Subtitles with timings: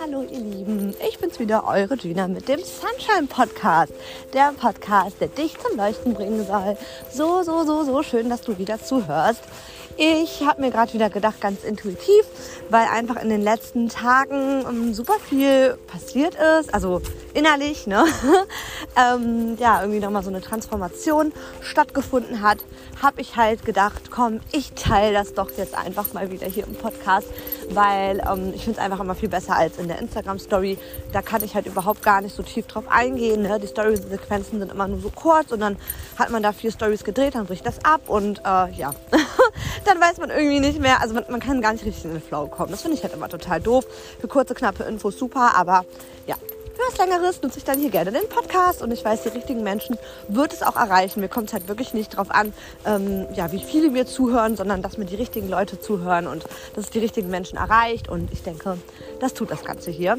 [0.00, 3.92] Hallo ihr Lieben, ich bin's wieder, eure Gina mit dem Sunshine Podcast.
[4.32, 6.76] Der Podcast, der dich zum Leuchten bringen soll.
[7.10, 9.42] So, so, so, so schön, dass du wieder zuhörst.
[9.96, 12.24] Ich habe mir gerade wieder gedacht, ganz intuitiv,
[12.70, 17.02] weil einfach in den letzten Tagen ähm, super viel passiert ist, also
[17.34, 18.04] innerlich, ne?
[18.96, 22.58] ähm, ja, irgendwie nochmal so eine Transformation stattgefunden hat,
[23.02, 26.74] habe ich halt gedacht, komm, ich teile das doch jetzt einfach mal wieder hier im
[26.74, 27.28] Podcast,
[27.70, 30.78] weil ähm, ich finde es einfach immer viel besser als in der Instagram-Story.
[31.12, 33.42] Da kann ich halt überhaupt gar nicht so tief drauf eingehen.
[33.42, 33.58] Ne?
[33.60, 35.76] Die Story-Sequenzen sind immer nur so kurz und dann
[36.18, 38.92] hat man da vier Stories gedreht, dann bricht das ab und äh, ja.
[39.84, 42.22] dann weiß man irgendwie nicht mehr, also man, man, kann gar nicht richtig in den
[42.22, 42.70] Flow kommen.
[42.70, 43.86] Das finde ich halt immer total doof.
[44.20, 45.84] Für kurze, knappe Infos super, aber
[46.26, 46.36] ja,
[46.98, 49.96] Längeres nutze ich dann hier gerne den Podcast und ich weiß, die richtigen Menschen
[50.28, 51.20] wird es auch erreichen.
[51.20, 52.52] Mir kommt es halt wirklich nicht darauf an,
[52.86, 56.44] ähm, ja, wie viele mir zuhören, sondern dass mir die richtigen Leute zuhören und
[56.74, 58.78] dass es die richtigen Menschen erreicht und ich denke,
[59.20, 60.18] das tut das Ganze hier.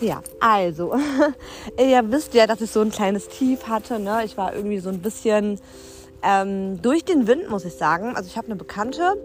[0.00, 0.94] Ja, also,
[1.78, 3.98] ihr wisst ja, dass ich so ein kleines Tief hatte.
[4.00, 4.22] Ne?
[4.24, 5.60] Ich war irgendwie so ein bisschen
[6.22, 8.16] ähm, durch den Wind, muss ich sagen.
[8.16, 9.16] Also ich habe eine Bekannte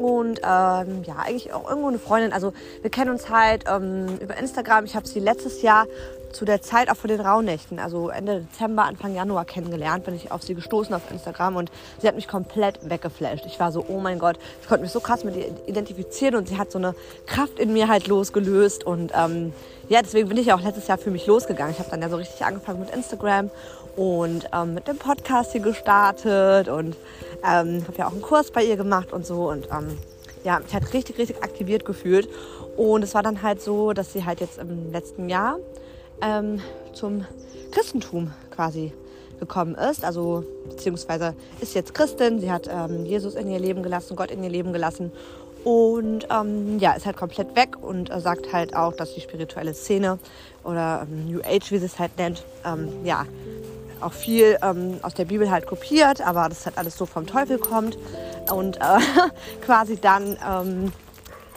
[0.00, 2.32] und ähm, ja, eigentlich auch irgendwo eine Freundin.
[2.32, 4.86] Also wir kennen uns halt ähm, über Instagram.
[4.86, 5.86] Ich habe sie letztes Jahr
[6.32, 10.30] zu der Zeit auch vor den Rauhnächten, also Ende Dezember, Anfang Januar kennengelernt, bin ich
[10.30, 13.44] auf sie gestoßen auf Instagram und sie hat mich komplett weggeflasht.
[13.46, 16.48] Ich war so, oh mein Gott, ich konnte mich so krass mit ihr identifizieren und
[16.48, 16.94] sie hat so eine
[17.26, 19.52] Kraft in mir halt losgelöst und ähm,
[19.88, 21.72] ja, deswegen bin ich auch letztes Jahr für mich losgegangen.
[21.72, 23.50] Ich habe dann ja so richtig angefangen mit Instagram
[23.96, 26.96] und ähm, mit dem Podcast hier gestartet und
[27.44, 29.98] ähm, habe ja auch einen Kurs bei ihr gemacht und so und ähm,
[30.44, 32.28] ja, ich hat richtig, richtig aktiviert gefühlt
[32.76, 35.58] und es war dann halt so, dass sie halt jetzt im letzten Jahr
[36.22, 36.60] ähm,
[36.92, 37.24] zum
[37.70, 38.92] Christentum quasi
[39.38, 44.14] gekommen ist, also beziehungsweise ist jetzt Christin, sie hat ähm, Jesus in ihr Leben gelassen,
[44.14, 45.10] Gott in ihr Leben gelassen.
[45.64, 49.74] Und ähm, ja, ist halt komplett weg und äh, sagt halt auch, dass die spirituelle
[49.74, 50.18] Szene
[50.64, 53.26] oder ähm, New Age, wie sie es halt nennt, ähm, ja,
[54.00, 57.58] auch viel ähm, aus der Bibel halt kopiert, aber das halt alles so vom Teufel
[57.58, 57.98] kommt.
[58.50, 58.80] Und äh,
[59.64, 60.92] quasi dann ähm,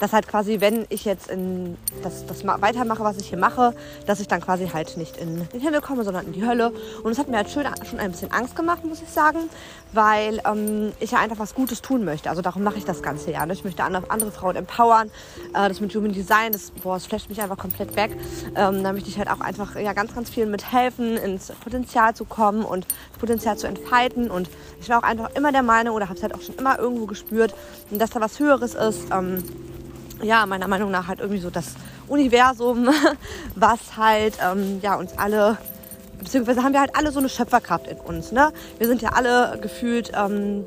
[0.03, 3.73] dass halt quasi, wenn ich jetzt in das, das weitermache, was ich hier mache,
[4.05, 6.73] dass ich dann quasi halt nicht in den Himmel komme, sondern in die Hölle.
[7.03, 9.49] Und es hat mir halt schon, schon ein bisschen Angst gemacht, muss ich sagen,
[9.93, 12.29] weil ähm, ich ja einfach was Gutes tun möchte.
[12.29, 13.45] Also darum mache ich das Ganze ja.
[13.45, 13.53] Ne?
[13.53, 15.09] Ich möchte andere, andere Frauen empowern.
[15.53, 18.11] Äh, das mit Human Design, das, boah, das flasht mich einfach komplett weg.
[18.57, 22.25] Ähm, da möchte ich halt auch einfach ja, ganz, ganz vielen mithelfen, ins Potenzial zu
[22.25, 24.29] kommen und das Potenzial zu entfalten.
[24.29, 24.49] Und
[24.81, 27.05] ich war auch einfach immer der Meinung oder habe es halt auch schon immer irgendwo
[27.05, 27.55] gespürt,
[27.89, 29.05] dass da was Höheres ist.
[29.09, 29.41] Ähm,
[30.21, 31.75] ja, meiner Meinung nach halt irgendwie so das
[32.07, 32.89] Universum,
[33.55, 35.57] was halt ähm, ja, uns alle,
[36.19, 38.31] beziehungsweise haben wir halt alle so eine Schöpferkraft in uns.
[38.31, 38.51] Ne?
[38.77, 40.65] Wir sind ja alle gefühlt, ähm,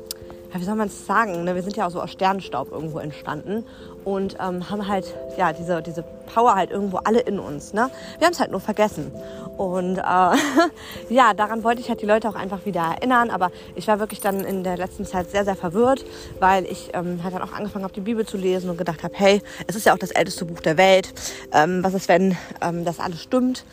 [0.53, 1.55] ja, wie soll man es sagen, ne?
[1.55, 3.63] wir sind ja auch so aus Sternenstaub irgendwo entstanden
[4.07, 6.01] und ähm, haben halt ja diese, diese
[6.33, 7.73] Power halt irgendwo alle in uns.
[7.73, 7.89] Ne?
[8.19, 9.11] Wir haben es halt nur vergessen.
[9.57, 10.01] Und äh,
[11.09, 13.29] ja, daran wollte ich halt die Leute auch einfach wieder erinnern.
[13.29, 16.05] Aber ich war wirklich dann in der letzten Zeit sehr, sehr verwirrt,
[16.39, 19.13] weil ich ähm, halt dann auch angefangen habe, die Bibel zu lesen und gedacht habe,
[19.13, 21.13] hey, es ist ja auch das älteste Buch der Welt.
[21.51, 23.65] Ähm, was ist, wenn ähm, das alles stimmt?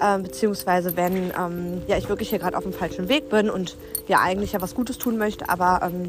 [0.00, 3.76] Ähm, beziehungsweise wenn ähm, ja, ich wirklich hier gerade auf dem falschen Weg bin und
[4.06, 6.06] ja eigentlich ja was Gutes tun möchte, aber ähm,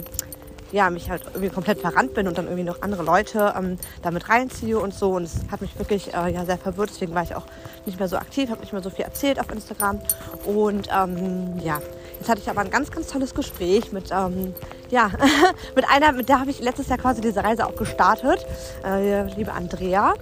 [0.72, 4.30] ja, mich halt irgendwie komplett verrannt bin und dann irgendwie noch andere Leute ähm, damit
[4.30, 5.12] reinziehe und so.
[5.12, 6.90] Und es hat mich wirklich äh, ja, sehr verwirrt.
[6.92, 7.46] Deswegen war ich auch
[7.86, 10.00] nicht mehr so aktiv, habe nicht mehr so viel erzählt auf Instagram.
[10.46, 11.82] Und ähm, ja,
[12.20, 14.54] jetzt hatte ich aber ein ganz, ganz tolles Gespräch mit, ähm,
[14.90, 15.12] ja,
[15.76, 18.46] mit einer, mit der habe ich letztes Jahr quasi diese Reise auch gestartet,
[18.86, 20.14] äh, liebe Andrea.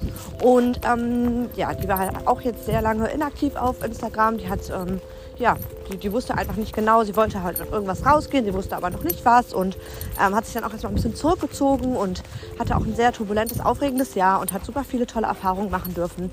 [0.42, 4.38] Und ähm, ja, die war halt auch jetzt sehr lange inaktiv auf Instagram.
[4.38, 5.00] Die hat ähm,
[5.40, 5.58] ja,
[5.90, 8.90] die, die, wusste einfach nicht genau, sie wollte halt auf irgendwas rausgehen, sie wusste aber
[8.90, 9.78] noch nicht was und
[10.22, 12.22] ähm, hat sich dann auch erstmal ein bisschen zurückgezogen und
[12.60, 16.32] hatte auch ein sehr turbulentes, aufregendes Jahr und hat super viele tolle Erfahrungen machen dürfen.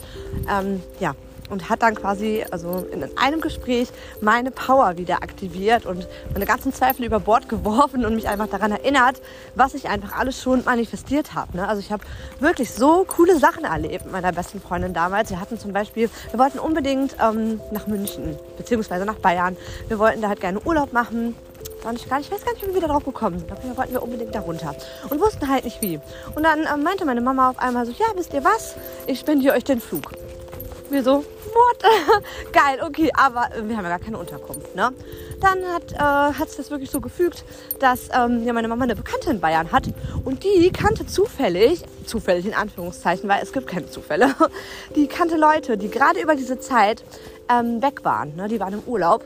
[0.51, 1.15] Ähm, ja,
[1.51, 3.89] und hat dann quasi also in einem Gespräch
[4.21, 8.73] meine Power wieder aktiviert und meine ganzen Zweifel über Bord geworfen und mich einfach daran
[8.73, 9.21] erinnert,
[9.55, 11.57] was ich einfach alles schon manifestiert habe.
[11.57, 11.69] Ne?
[11.69, 12.05] Also ich habe
[12.41, 15.31] wirklich so coole Sachen erlebt mit meiner besten Freundin damals.
[15.31, 19.57] Wir hatten zum Beispiel, wir wollten unbedingt ähm, nach München beziehungsweise nach Bayern.
[19.89, 21.35] Wir wollten da halt gerne Urlaub machen.
[21.95, 23.49] Ich, gar nicht, ich weiß gar nicht, wie wir wieder drauf gekommen sind.
[23.49, 24.75] Da wollten wir unbedingt da runter.
[25.09, 26.01] Und wussten halt nicht wie.
[26.35, 28.75] Und dann äh, meinte meine Mama auf einmal so, ja, wisst ihr was?
[29.07, 30.11] Ich spendiere euch den Flug.
[30.89, 31.83] Wir so, what?
[32.53, 34.93] Geil, okay, aber äh, wir haben ja gar keine Unterkunft, ne?
[35.41, 37.45] Dann hat äh, es das wirklich so gefügt,
[37.81, 39.89] dass ähm, ja, meine Mama eine Bekannte in Bayern hat
[40.25, 44.35] und die kannte zufällig, zufällig in Anführungszeichen, weil es gibt keine Zufälle,
[44.97, 47.03] die kannte Leute, die gerade über diese Zeit
[47.51, 48.47] ähm, weg waren, ne?
[48.47, 49.25] Die waren im Urlaub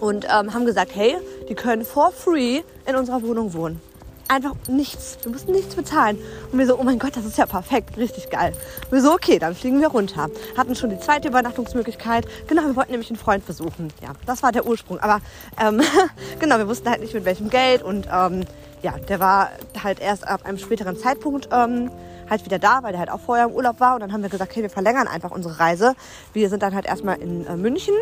[0.00, 1.16] und ähm, haben gesagt, hey,
[1.48, 3.82] die können for free in unserer Wohnung wohnen.
[4.28, 5.18] Einfach nichts.
[5.22, 6.18] Wir mussten nichts bezahlen.
[6.50, 8.52] Und wir so, oh mein Gott, das ist ja perfekt, richtig geil.
[8.84, 10.28] Und wir so, okay, dann fliegen wir runter.
[10.56, 12.26] Hatten schon die zweite Übernachtungsmöglichkeit.
[12.46, 13.92] Genau, wir wollten nämlich einen Freund besuchen.
[14.02, 14.98] Ja, das war der Ursprung.
[15.00, 15.20] Aber
[15.60, 15.80] ähm,
[16.40, 17.82] genau, wir wussten halt nicht mit welchem Geld.
[17.82, 18.44] Und ähm,
[18.82, 19.50] ja, der war
[19.82, 21.90] halt erst ab einem späteren Zeitpunkt ähm,
[22.28, 23.94] halt wieder da, weil der halt auch vorher im Urlaub war.
[23.94, 25.94] Und dann haben wir gesagt, okay, wir verlängern einfach unsere Reise.
[26.32, 27.94] Wir sind dann halt erstmal in äh, München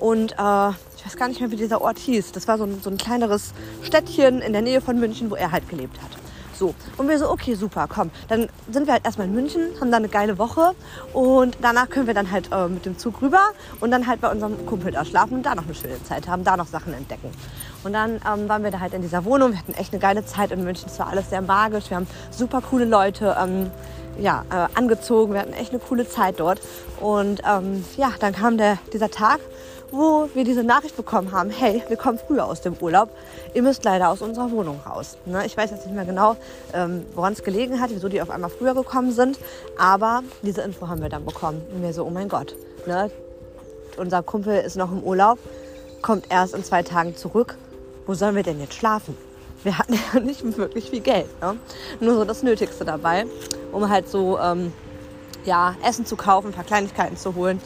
[0.00, 2.32] und äh, ich weiß gar nicht mehr, wie dieser Ort hieß.
[2.32, 3.52] Das war so ein, so ein kleineres
[3.82, 6.10] Städtchen in der Nähe von München, wo er halt gelebt hat.
[6.58, 8.10] So, und wir so, okay, super, komm.
[8.28, 10.72] Dann sind wir halt erstmal in München, haben da eine geile Woche
[11.12, 13.42] und danach können wir dann halt äh, mit dem Zug rüber
[13.80, 16.44] und dann halt bei unserem Kumpel da schlafen und da noch eine schöne Zeit haben,
[16.44, 17.30] da noch Sachen entdecken.
[17.86, 20.24] Und dann ähm, waren wir da halt in dieser Wohnung, wir hatten echt eine geile
[20.24, 23.70] Zeit in München, es war alles sehr magisch, wir haben super coole Leute ähm,
[24.18, 26.60] ja, äh, angezogen, wir hatten echt eine coole Zeit dort.
[27.00, 29.38] Und ähm, ja, dann kam der, dieser Tag
[29.92, 33.08] wo wir diese Nachricht bekommen haben, hey, wir kommen früher aus dem Urlaub,
[33.54, 35.16] ihr müsst leider aus unserer Wohnung raus.
[35.26, 35.46] Ne?
[35.46, 36.36] Ich weiß jetzt nicht mehr genau,
[36.74, 39.38] ähm, woran es gelegen hat, wieso die auf einmal früher gekommen sind,
[39.78, 41.62] aber diese Info haben wir dann bekommen.
[41.72, 43.12] Und wir so, oh mein Gott, ne?
[43.96, 45.38] unser Kumpel ist noch im Urlaub,
[46.02, 47.56] kommt erst in zwei Tagen zurück.
[48.06, 49.16] Wo sollen wir denn jetzt schlafen?
[49.64, 51.58] Wir hatten ja nicht wirklich viel Geld, ne?
[52.00, 53.26] nur so das Nötigste dabei,
[53.72, 54.72] um halt so ähm,
[55.44, 57.60] ja, Essen zu kaufen, ein paar Kleinigkeiten zu holen.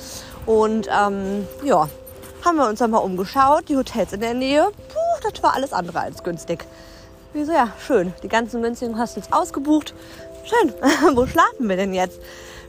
[0.46, 1.88] Und ähm, ja,
[2.44, 4.70] haben wir uns dann mal umgeschaut, die Hotels in der Nähe.
[4.88, 6.64] Puh, das war alles andere als günstig.
[7.32, 8.12] Wir so, ja, schön.
[8.22, 9.94] Die ganzen günstigen Hostels ausgebucht.
[10.44, 10.72] Schön.
[11.16, 12.20] Wo schlafen wir denn jetzt?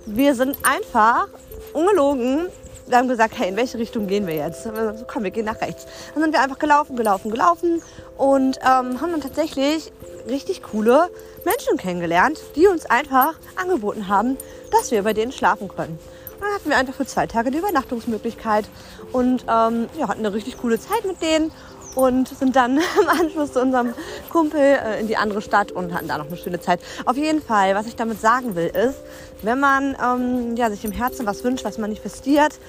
[0.06, 1.28] Wir sind einfach
[1.74, 2.48] ungelogen.
[2.88, 4.64] Wir haben gesagt, hey, in welche Richtung gehen wir jetzt?
[4.64, 4.72] So,
[5.08, 5.86] komm, wir gehen nach rechts.
[6.14, 7.82] Dann sind wir einfach gelaufen, gelaufen, gelaufen
[8.18, 9.92] und ähm, haben dann tatsächlich
[10.28, 11.10] richtig coole
[11.46, 14.38] Menschen kennengelernt, die uns einfach angeboten haben,
[14.72, 15.98] dass wir bei denen schlafen können
[16.42, 18.66] dann hatten wir einfach für zwei Tage die Übernachtungsmöglichkeit
[19.12, 21.52] und ähm, ja, hatten eine richtig coole Zeit mit denen
[21.96, 23.94] und sind dann im Anschluss zu unserem
[24.30, 26.80] Kumpel äh, in die andere Stadt und hatten da noch eine schöne Zeit.
[27.06, 29.00] Auf jeden Fall, was ich damit sagen will, ist,
[29.42, 32.60] wenn man ähm, ja, sich im Herzen was wünscht, was manifestiert,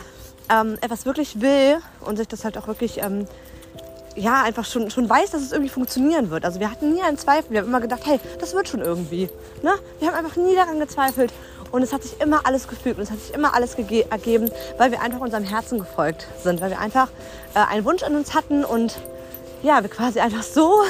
[0.51, 3.27] ähm, etwas wirklich will und sich das halt auch wirklich ähm,
[4.17, 6.45] ja, einfach schon, schon weiß, dass es irgendwie funktionieren wird.
[6.45, 7.51] Also wir hatten nie einen Zweifel.
[7.51, 9.29] Wir haben immer gedacht, hey, das wird schon irgendwie.
[9.63, 9.73] Ne?
[9.99, 11.33] Wir haben einfach nie daran gezweifelt.
[11.71, 14.91] Und es hat sich immer alles gefügt und es hat sich immer alles ergeben, weil
[14.91, 17.09] wir einfach unserem Herzen gefolgt sind, weil wir einfach
[17.55, 19.01] äh, einen Wunsch in uns hatten und
[19.63, 20.83] ja, wir quasi einfach so,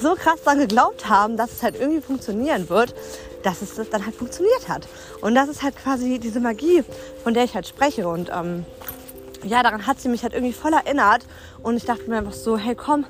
[0.00, 2.94] so krass daran geglaubt haben, dass es halt irgendwie funktionieren wird,
[3.42, 4.86] dass es dann halt funktioniert hat.
[5.20, 6.84] Und das ist halt quasi diese Magie,
[7.24, 8.08] von der ich halt spreche.
[8.08, 8.64] Und ähm,
[9.44, 11.26] ja, daran hat sie mich halt irgendwie voll erinnert.
[11.62, 13.04] Und ich dachte mir einfach so, hey komm,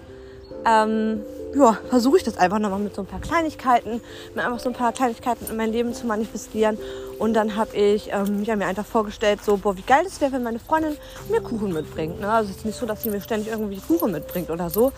[0.65, 1.23] ähm,
[1.55, 4.01] ja, versuche ich das einfach nochmal mit so ein paar Kleinigkeiten,
[4.35, 6.79] mir einfach so ein paar Kleinigkeiten in mein Leben zu manifestieren.
[7.19, 10.33] Und dann habe ich ähm, ja, mir einfach vorgestellt, so, boah, wie geil das wäre,
[10.33, 10.97] wenn meine Freundin
[11.29, 12.21] mir Kuchen mitbringt.
[12.21, 12.29] Ne?
[12.29, 14.93] Also es ist nicht so, dass sie mir ständig irgendwie Kuchen mitbringt oder so.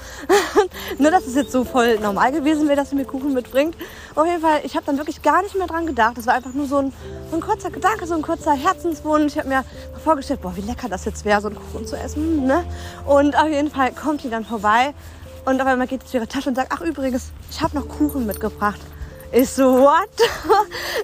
[0.99, 3.77] Nur, dass es jetzt so voll normal gewesen wäre, dass sie mir Kuchen mitbringt.
[4.15, 6.17] Auf jeden Fall, ich habe dann wirklich gar nicht mehr dran gedacht.
[6.17, 6.93] Das war einfach nur so ein,
[7.31, 9.33] so ein kurzer Gedanke, so ein kurzer Herzenswunsch.
[9.33, 9.65] Ich habe mir
[10.03, 12.47] vorgestellt, boah, wie lecker das jetzt wäre, so einen Kuchen zu essen.
[12.47, 12.65] Ne?
[13.07, 14.95] Und auf jeden Fall kommt die dann vorbei
[15.45, 17.89] und auf einmal geht sie zu ihrer Tasche und sagt, ach übrigens, ich habe noch
[17.89, 18.81] Kuchen mitgebracht.
[19.33, 20.09] Ich so, what?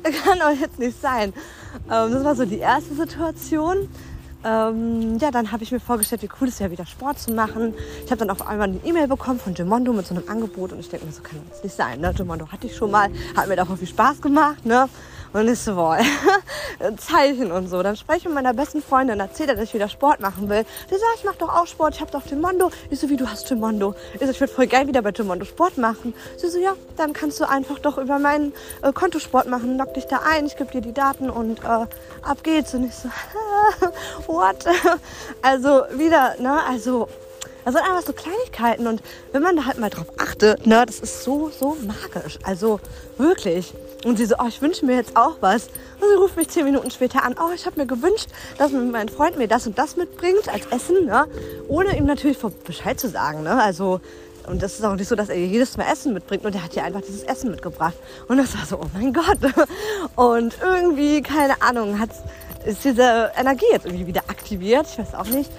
[0.25, 1.33] kann doch jetzt nicht sein.
[1.91, 3.89] Ähm, das war so die erste Situation.
[4.43, 7.75] Ähm, ja, dann habe ich mir vorgestellt, wie cool es wäre, wieder Sport zu machen.
[8.05, 10.81] Ich habe dann auf einmal eine E-Mail bekommen von Gemondo mit so einem Angebot und
[10.81, 12.01] ich denke mir, so kann das nicht sein.
[12.01, 12.15] Ne?
[12.17, 14.65] Gemondo hatte ich schon mal, hat mir auch viel Spaß gemacht.
[14.65, 14.89] Ne?
[15.33, 15.99] Und ich so, boah,
[16.97, 17.83] Zeichen und so.
[17.83, 20.65] Dann spreche ich mit meiner besten Freundin, erzähle, dass ich wieder Sport machen will.
[20.87, 22.71] Die sagt, ich mache doch auch Sport, ich habe doch Timondo.
[22.91, 23.95] Ich so, wie, du hast Timondo?
[24.15, 26.15] Ich so, ich würde voll geil wieder bei Timondo Sport machen.
[26.37, 29.79] Sie so, ja, dann kannst du einfach doch über meinen äh, Kontosport machen.
[29.79, 31.87] Lock dich da ein, ich gebe dir die Daten und äh,
[32.23, 32.75] ab geht's.
[32.75, 33.09] Und ich so,
[34.27, 34.65] what?
[35.43, 37.09] Also wieder, ne, also
[37.65, 41.01] das sind einfach so Kleinigkeiten und wenn man da halt mal drauf achtet, ne, das
[41.01, 42.39] ist so, so magisch.
[42.43, 42.81] Also
[43.17, 43.75] wirklich.
[44.05, 45.67] Und sie so, oh, ich wünsche mir jetzt auch was.
[46.01, 49.09] Und sie ruft mich zehn Minuten später an, oh, ich habe mir gewünscht, dass mein
[49.09, 51.27] Freund mir das und das mitbringt als Essen, ne?
[51.69, 53.43] ohne ihm natürlich Bescheid zu sagen.
[53.43, 53.63] Ne?
[53.63, 54.01] Also,
[54.47, 56.45] und das ist auch nicht so, dass er jedes Mal Essen mitbringt.
[56.45, 57.95] Und er hat ja einfach dieses Essen mitgebracht.
[58.27, 59.39] Und das war so, oh mein Gott.
[60.17, 62.11] Und irgendwie, keine Ahnung, hat,
[62.65, 64.87] ist diese Energie jetzt irgendwie wieder aktiviert.
[64.91, 65.51] Ich weiß auch nicht.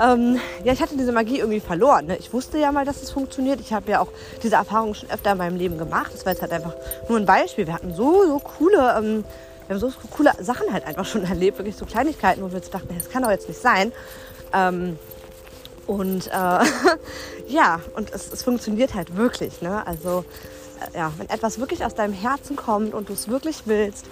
[0.00, 2.06] Ähm, ja, ich hatte diese Magie irgendwie verloren.
[2.06, 2.16] Ne?
[2.16, 3.60] Ich wusste ja mal, dass es funktioniert.
[3.60, 4.08] Ich habe ja auch
[4.42, 6.12] diese Erfahrung schon öfter in meinem Leben gemacht.
[6.14, 6.74] Das war jetzt halt einfach
[7.08, 7.66] nur ein Beispiel.
[7.66, 9.24] Wir hatten so, so coole, ähm,
[9.66, 11.58] wir haben so coole Sachen halt einfach schon erlebt.
[11.58, 13.92] Wirklich so Kleinigkeiten, wo wir jetzt dachten, das kann doch jetzt nicht sein.
[14.52, 14.98] Ähm,
[15.86, 16.30] und äh,
[17.48, 19.60] ja, und es, es, funktioniert halt wirklich.
[19.62, 19.86] Ne?
[19.86, 20.24] Also
[20.94, 24.06] ja, wenn etwas wirklich aus deinem Herzen kommt und du es wirklich willst,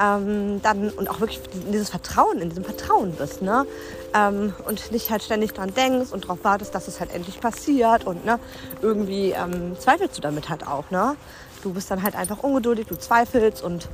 [0.00, 3.66] ähm, dann und auch wirklich in dieses Vertrauen, in diesem Vertrauen bist, ne?
[4.14, 8.04] Ähm, und nicht halt ständig dran denkst und darauf wartest, dass es halt endlich passiert
[8.04, 8.38] und ne,
[8.82, 11.16] irgendwie ähm, zweifelst du damit halt auch, ne?
[11.62, 13.88] Du bist dann halt einfach ungeduldig, du zweifelst und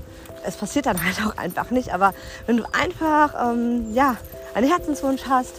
[0.45, 1.95] es passiert dann halt auch einfach nicht.
[1.95, 2.15] Aber
[2.47, 4.17] wenn du einfach ähm, ja,
[4.55, 5.55] einen Herzenswunsch hast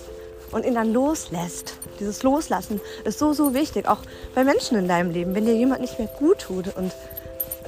[0.51, 3.99] und ihn dann loslässt, dieses Loslassen ist so, so wichtig, auch
[4.35, 5.33] bei Menschen in deinem Leben.
[5.33, 6.91] Wenn dir jemand nicht mehr gut tut und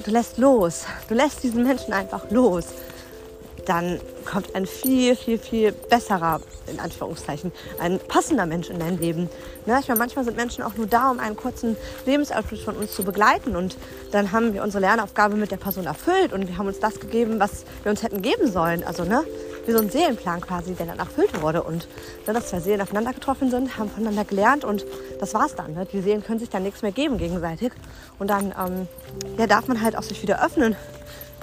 [0.04, 2.65] du lässt los, du lässt diesen Menschen einfach los,
[3.65, 9.30] dann kommt ein viel, viel, viel besserer, in Anführungszeichen, ein passender Mensch in dein Leben.
[9.65, 9.77] Ne?
[9.80, 11.75] Ich meine, manchmal sind Menschen auch nur da, um einen kurzen
[12.06, 13.77] Lebensabschnitt von uns zu begleiten und
[14.12, 17.39] dann haben wir unsere Lernaufgabe mit der Person erfüllt und wir haben uns das gegeben,
[17.39, 18.84] was wir uns hätten geben sollen.
[18.84, 19.24] Also, ne?
[19.65, 21.63] Wie so ein Seelenplan quasi, der dann erfüllt wurde.
[21.63, 21.88] Und
[22.25, 24.86] dann, dass zwei Seelen aufeinander getroffen sind, haben voneinander gelernt und
[25.19, 25.74] das war's dann.
[25.74, 25.88] Ne?
[25.91, 27.72] Die Seelen können sich dann nichts mehr geben gegenseitig.
[28.19, 28.88] Und dann ähm,
[29.38, 30.75] ja, darf man halt auch sich wieder öffnen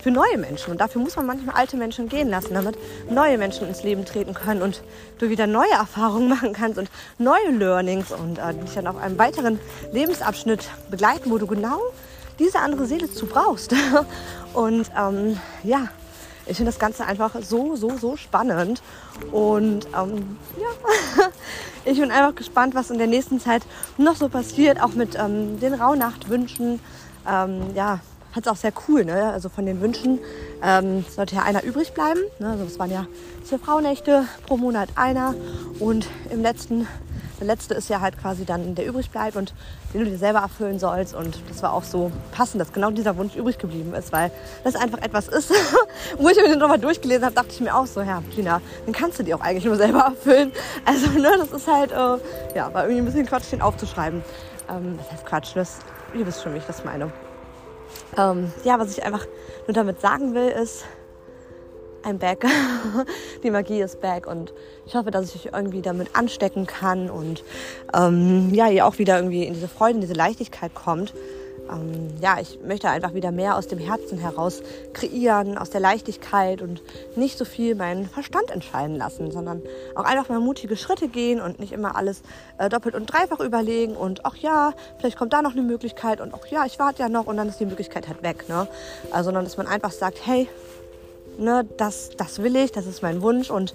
[0.03, 0.73] für neue Menschen.
[0.73, 2.77] Und dafür muss man manchmal alte Menschen gehen lassen, damit
[3.09, 4.83] neue Menschen ins Leben treten können und
[5.19, 9.19] du wieder neue Erfahrungen machen kannst und neue Learnings und äh, dich dann auf einem
[9.19, 9.61] weiteren
[9.93, 11.81] Lebensabschnitt begleiten, wo du genau
[12.39, 13.75] diese andere Seele zu brauchst.
[14.55, 15.89] Und ähm, ja,
[16.47, 18.83] ich finde das Ganze einfach so, so, so spannend.
[19.31, 21.29] Und ähm, ja,
[21.85, 23.63] ich bin einfach gespannt, was in der nächsten Zeit
[23.99, 26.81] noch so passiert, auch mit ähm, den Rauhnachtwünschen.
[27.29, 28.01] Ähm, ja,
[28.33, 29.05] hat es auch sehr cool.
[29.05, 29.31] Ne?
[29.33, 30.19] Also von den Wünschen
[30.63, 32.21] ähm, sollte ja einer übrig bleiben.
[32.39, 32.51] Ne?
[32.51, 33.07] Also es waren ja
[33.45, 35.35] vier Frauennächte pro Monat einer.
[35.79, 36.89] Und im letzten,
[37.43, 39.53] der letzte ist ja halt quasi dann der übrig bleibt und
[39.93, 41.13] den du dir selber erfüllen sollst.
[41.13, 44.31] Und das war auch so passend, dass genau dieser Wunsch übrig geblieben ist, weil
[44.63, 45.53] das einfach etwas ist,
[46.19, 48.93] wo ich mir den nochmal durchgelesen habe, dachte ich mir auch so, ja, Tina, den
[48.93, 50.53] kannst du dir auch eigentlich nur selber erfüllen.
[50.85, 54.23] Also, ne, das ist halt, äh, ja, war irgendwie ein bisschen Quatsch, den aufzuschreiben.
[54.69, 55.79] Ähm, das heißt Quatsch, das,
[56.15, 57.13] ihr wisst schon, wie ich das meine.
[58.17, 59.27] Ähm, ja, was ich einfach
[59.67, 60.85] nur damit sagen will, ist,
[62.05, 62.45] I'm back.
[63.43, 64.53] Die Magie ist back und
[64.87, 67.45] ich hoffe, dass ich euch irgendwie damit anstecken kann und
[67.95, 71.15] ähm, ja, ihr auch wieder irgendwie in diese Freude, in diese Leichtigkeit kommt
[71.71, 76.63] ähm, ja, ich möchte einfach wieder mehr aus dem Herzen heraus kreieren, aus der Leichtigkeit
[76.63, 76.83] und
[77.17, 79.63] nicht so viel meinen Verstand entscheiden lassen, sondern
[79.95, 82.23] auch einfach mal mutige Schritte gehen und nicht immer alles
[82.59, 86.35] äh, doppelt und dreifach überlegen und ach ja, vielleicht kommt da noch eine Möglichkeit und
[86.35, 88.69] ach ja, ich warte ja noch und dann ist die Möglichkeit halt weg, ne?
[89.11, 90.49] Also, sondern dass man einfach sagt, hey,
[91.39, 93.75] ne, das, das will ich, das ist mein Wunsch und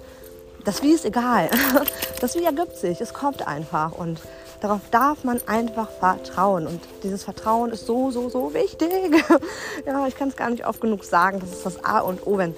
[0.64, 1.50] das Wie ist egal.
[2.20, 4.20] Das Wie ergibt sich, es kommt einfach und
[4.60, 6.66] Darauf darf man einfach vertrauen.
[6.66, 8.90] Und dieses Vertrauen ist so, so, so wichtig.
[9.86, 11.38] ja, ich kann es gar nicht oft genug sagen.
[11.38, 12.38] Das ist das A und O.
[12.38, 12.54] Wenn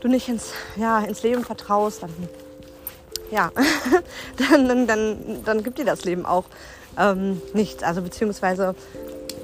[0.00, 2.10] du nicht ins, ja, ins Leben vertraust, dann,
[3.30, 3.52] ja,
[4.50, 6.44] dann, dann, dann, dann gibt dir das Leben auch
[6.98, 7.82] ähm, nichts.
[7.82, 8.74] Also beziehungsweise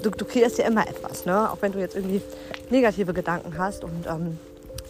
[0.01, 1.51] du, du kreierst ja immer etwas, ne?
[1.51, 2.23] Auch wenn du jetzt irgendwie
[2.71, 4.39] negative Gedanken hast und ähm,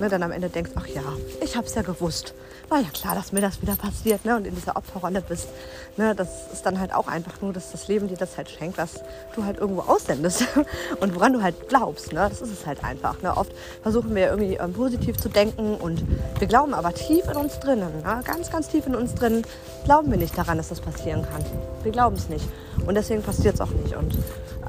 [0.03, 1.03] ne, dann am Ende denkst, ach ja,
[1.41, 2.33] ich habe es ja gewusst
[2.74, 4.36] war ja klar, dass mir das wieder passiert ne?
[4.36, 5.48] und in dieser Opferrolle bist.
[5.95, 6.15] Ne?
[6.15, 9.01] Das ist dann halt auch einfach nur, dass das Leben dir das halt schenkt, was
[9.36, 10.45] du halt irgendwo aussendest
[11.00, 12.13] und woran du halt glaubst.
[12.13, 12.27] Ne?
[12.29, 13.22] Das ist es halt einfach.
[13.22, 13.38] Ne?
[13.38, 13.51] Oft
[13.83, 16.03] versuchen wir irgendwie ähm, positiv zu denken und
[16.39, 18.22] wir glauben aber tief in uns drinnen, ne?
[18.25, 19.43] ganz, ganz tief in uns drinnen,
[19.86, 21.45] glauben wir nicht daran, dass das passieren kann.
[21.83, 22.48] Wir glauben es nicht
[22.88, 23.95] und deswegen passiert es auch nicht.
[23.95, 24.17] Und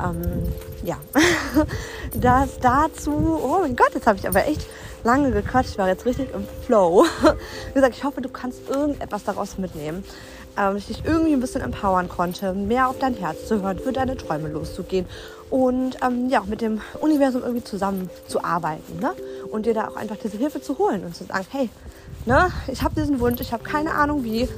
[0.02, 0.42] ähm,
[0.82, 0.96] ja,
[2.20, 4.66] das dazu, oh mein Gott, jetzt habe ich aber echt
[5.04, 7.04] lange gequatscht, ich war jetzt richtig im Flow.
[7.68, 10.02] Wie gesagt, ich hoffe, du kannst irgendetwas daraus mitnehmen.
[10.56, 13.92] Ähm, ich dich irgendwie ein bisschen empowern konnte, mehr auf dein Herz zu hören, für
[13.92, 15.06] deine Träume loszugehen
[15.50, 19.12] und ähm, ja, mit dem Universum irgendwie zusammenzuarbeiten ne?
[19.50, 21.70] und dir da auch einfach diese Hilfe zu holen und zu sagen, hey,
[22.24, 24.48] ne, ich habe diesen Wunsch, ich habe keine Ahnung wie,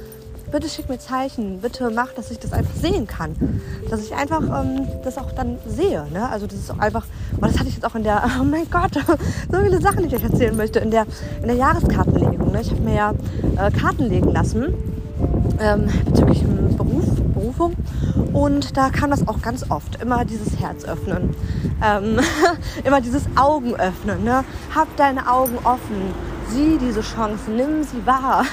[0.51, 3.61] bitte schick mir Zeichen, bitte mach, dass ich das einfach sehen kann.
[3.89, 6.07] Dass ich einfach ähm, das auch dann sehe.
[6.11, 6.29] Ne?
[6.29, 7.05] Also das ist auch einfach,
[7.39, 8.93] weil das hatte ich jetzt auch in der, oh mein Gott,
[9.51, 11.05] so viele Sachen, die ich euch erzählen möchte, in der,
[11.41, 12.51] in der Jahreskartenlegung.
[12.51, 12.61] Ne?
[12.61, 13.13] Ich habe mir ja
[13.57, 14.73] äh, Karten legen lassen
[15.59, 16.43] ähm, bezüglich
[16.77, 17.75] Beruf, Berufung.
[18.33, 20.01] Und da kam das auch ganz oft.
[20.01, 21.35] Immer dieses Herz öffnen.
[21.83, 22.19] Ähm,
[22.83, 24.23] immer dieses Augen öffnen.
[24.23, 24.43] Ne?
[24.75, 26.13] Hab deine Augen offen
[26.49, 28.45] sieh diese Chance, nimm sie wahr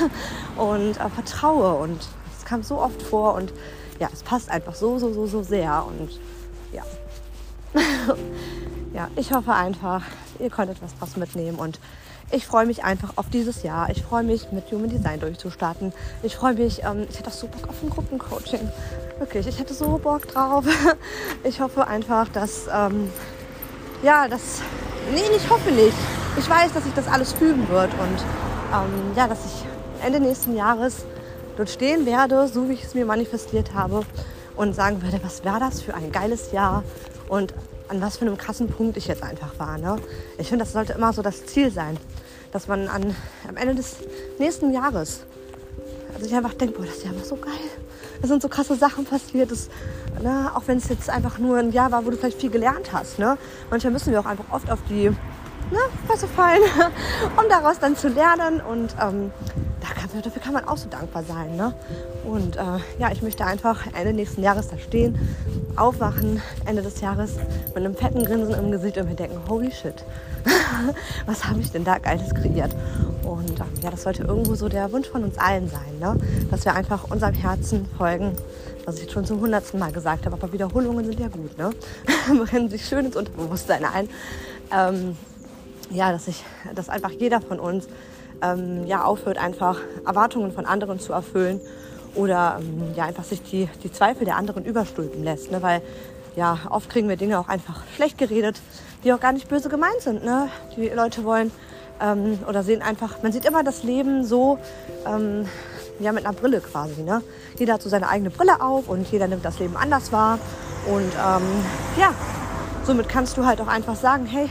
[0.57, 1.75] und äh, vertraue.
[1.75, 2.01] Und
[2.37, 3.53] es kam so oft vor und
[4.01, 5.85] ja, es passt einfach so, so, so, so sehr.
[5.87, 6.19] Und
[6.73, 6.83] ja,
[8.95, 10.03] ja, ich hoffe einfach,
[10.39, 11.79] ihr konntet was draus mitnehmen und
[12.31, 13.91] ich freue mich einfach auf dieses Jahr.
[13.91, 15.93] Ich freue mich, mit Human Design durchzustarten.
[16.23, 18.71] Ich freue mich, ähm, ich hätte auch so Bock auf ein Gruppencoaching.
[19.19, 20.65] Wirklich, ich hätte so Bock drauf.
[21.45, 23.11] Ich hoffe einfach, dass, ähm,
[24.03, 24.63] ja, das,
[25.13, 25.93] nee, ich hoffe nicht
[26.37, 28.19] ich weiß, dass sich das alles fügen wird und
[28.73, 31.05] ähm, ja, dass ich Ende nächsten Jahres
[31.57, 34.03] dort stehen werde, so wie ich es mir manifestiert habe
[34.57, 36.83] und sagen werde, was war das für ein geiles Jahr
[37.29, 37.55] und
[37.89, 39.79] an was für einem krassen Punkt ich jetzt einfach war.
[39.79, 39.97] Ne?
[40.39, 41.97] Ich finde, das sollte immer so das Ziel sein,
[42.53, 43.15] dass man an,
[43.49, 43.97] am Ende des
[44.39, 45.21] nächsten Jahres
[46.15, 47.53] also ich einfach denke, boah, das Jahr war so geil.
[48.23, 49.51] Es sind so krasse Sachen passiert.
[49.51, 49.69] Das,
[50.23, 52.93] ne, auch wenn es jetzt einfach nur ein Jahr war, wo du vielleicht viel gelernt
[52.93, 53.19] hast.
[53.19, 53.37] Ne?
[53.71, 56.63] Manchmal müssen wir auch einfach oft auf die ne, Fresse fallen,
[57.37, 58.61] um daraus dann zu lernen.
[58.61, 59.33] Und ähm,
[60.05, 61.57] da kann, dafür kann man auch so dankbar sein.
[61.57, 61.73] Ne?
[62.25, 62.61] Und äh,
[62.99, 65.19] ja, ich möchte einfach Ende nächsten Jahres da stehen,
[65.77, 67.37] aufwachen, Ende des Jahres
[67.69, 70.05] mit einem fetten Grinsen im Gesicht und mir denken, holy shit,
[71.27, 72.75] was habe ich denn da Geiles kreiert?
[73.23, 76.17] Und ähm, ja, das sollte irgendwo so der Wunsch von uns allen sein, ne?
[76.51, 78.33] dass wir einfach unserem Herzen folgen,
[78.85, 80.37] was ich schon zum hundertsten Mal gesagt habe.
[80.37, 81.71] Aber Wiederholungen sind ja gut, ne?
[82.45, 84.09] brennen sich schön ins Unterbewusstsein ein.
[84.71, 85.17] Ähm,
[85.91, 86.45] ja, dass, ich,
[86.75, 87.89] dass einfach jeder von uns
[88.45, 91.61] ähm, ja, aufhört, einfach Erwartungen von anderen zu erfüllen
[92.15, 95.51] oder ähm, ja, einfach sich die, die Zweifel der anderen überstülpen lässt.
[95.51, 95.63] Ne?
[95.63, 95.83] Weil
[96.37, 98.61] ja, oft kriegen wir Dinge auch einfach schlecht geredet,
[99.03, 100.25] die auch gar nicht böse gemeint sind.
[100.25, 100.49] Ne?
[100.77, 101.51] Die Leute wollen
[102.01, 104.59] ähm, oder sehen einfach, man sieht immer das Leben so,
[105.07, 105.47] ähm,
[106.01, 107.03] ja, mit einer Brille quasi.
[107.03, 107.23] Ne?
[107.59, 110.39] Jeder hat so seine eigene Brille auf und jeder nimmt das Leben anders wahr.
[110.87, 111.43] Und ähm,
[111.99, 112.13] ja,
[112.85, 114.51] somit kannst du halt auch einfach sagen, hey,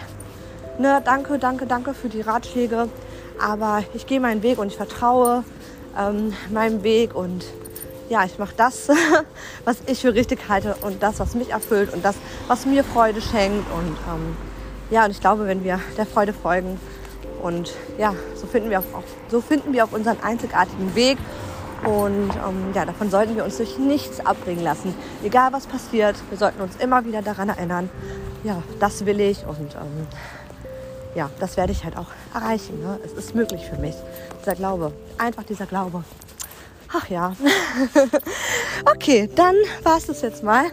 [0.79, 2.87] ne, danke, danke, danke für die Ratschläge,
[3.41, 5.43] aber ich gehe meinen Weg und ich vertraue
[5.97, 7.45] ähm, meinem Weg und
[8.09, 8.89] ja, ich mache das,
[9.65, 12.15] was ich für richtig halte und das, was mich erfüllt und das,
[12.47, 13.65] was mir Freude schenkt.
[13.71, 14.35] Und ähm,
[14.91, 16.79] ja, und ich glaube, wenn wir der Freude folgen
[17.41, 18.83] und ja, so finden wir auch,
[19.29, 21.17] so finden wir auch unseren einzigartigen Weg.
[21.83, 24.95] Und ähm, ja, davon sollten wir uns durch nichts abbringen lassen.
[25.21, 27.89] Egal was passiert, wir sollten uns immer wieder daran erinnern,
[28.43, 30.07] ja, das will ich und ähm,
[31.15, 32.81] ja, das werde ich halt auch erreichen.
[32.81, 32.99] Ne?
[33.05, 33.95] Es ist möglich für mich.
[34.41, 36.03] Dieser Glaube, einfach dieser Glaube.
[36.91, 37.35] Ach ja.
[38.93, 40.65] okay, dann war es das jetzt mal.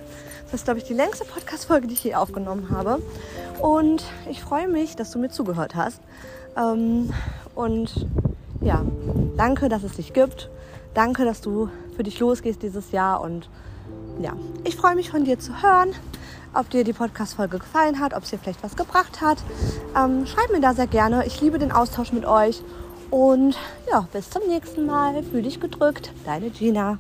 [0.45, 3.01] Das ist, glaube ich, die längste Podcast-Folge, die ich je aufgenommen habe.
[3.61, 6.01] Und ich freue mich, dass du mir zugehört hast.
[6.57, 7.13] Ähm,
[7.55, 8.07] und
[8.61, 8.85] ja,
[9.37, 10.51] danke, dass es dich gibt.
[10.93, 13.21] Danke, dass du für dich losgehst dieses Jahr.
[13.21, 13.49] Und
[14.21, 14.33] ja,
[14.65, 15.95] ich freue mich von dir zu hören
[16.55, 19.39] ob dir die Podcast-Folge gefallen hat, ob es dir vielleicht was gebracht hat.
[19.97, 21.27] Ähm, schreib mir da sehr gerne.
[21.27, 22.63] Ich liebe den Austausch mit euch.
[23.11, 23.57] Und
[23.91, 25.23] ja, bis zum nächsten Mal.
[25.23, 26.13] Fühl dich gedrückt.
[26.25, 26.99] Deine Gina.